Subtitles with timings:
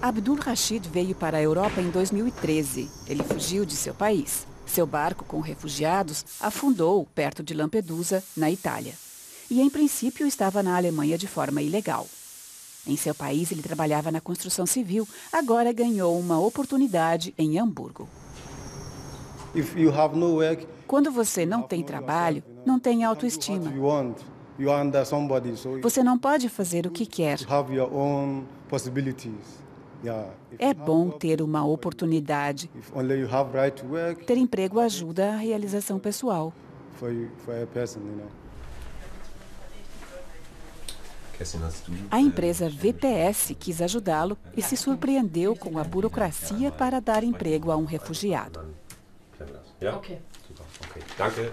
[0.00, 2.88] Abdul Rashid veio para a Europa em 2013.
[3.08, 4.46] Ele fugiu de seu país.
[4.64, 8.92] Seu barco com refugiados afundou perto de Lampedusa, na Itália.
[9.50, 12.06] E, em princípio, estava na Alemanha de forma ilegal.
[12.86, 15.08] Em seu país, ele trabalhava na construção civil.
[15.32, 18.08] Agora ganhou uma oportunidade em Hamburgo.
[20.86, 23.72] Quando você não tem trabalho, não tem autoestima.
[25.82, 27.38] Você não pode fazer o que quer.
[30.58, 32.70] É bom ter uma oportunidade.
[34.26, 36.52] Ter emprego ajuda a realização pessoal.
[42.10, 47.76] A empresa VPS quis ajudá-lo e se surpreendeu com a burocracia para dar emprego a
[47.76, 48.74] um refugiado.
[49.96, 51.52] Ok.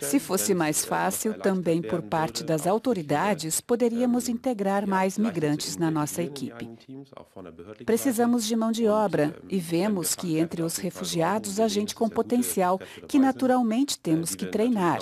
[0.00, 6.22] Se fosse mais fácil, também por parte das autoridades, poderíamos integrar mais migrantes na nossa
[6.22, 6.68] equipe.
[7.84, 12.78] Precisamos de mão de obra e vemos que entre os refugiados há gente com potencial
[13.06, 15.00] que naturalmente temos que treinar.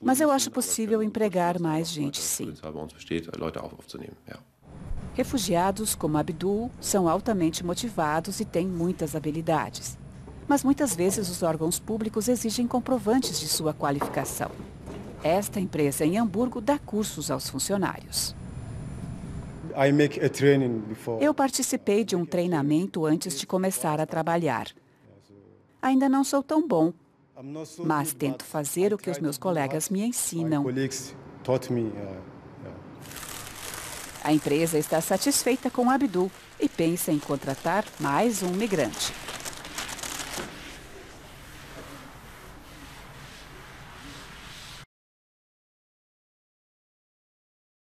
[0.00, 2.54] Mas eu acho possível empregar mais gente, sim.
[5.14, 9.98] Refugiados como Abdul são altamente motivados e têm muitas habilidades
[10.52, 14.50] mas muitas vezes os órgãos públicos exigem comprovantes de sua qualificação.
[15.24, 18.34] Esta empresa em Hamburgo dá cursos aos funcionários.
[21.22, 24.66] Eu participei de um treinamento antes de começar a trabalhar.
[25.80, 26.92] Ainda não sou tão bom,
[27.78, 30.66] mas tento fazer o que os meus colegas me ensinam.
[34.22, 36.30] A empresa está satisfeita com Abdul
[36.60, 39.14] e pensa em contratar mais um migrante.